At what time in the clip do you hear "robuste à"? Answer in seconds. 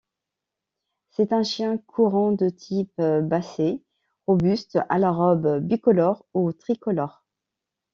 4.25-4.97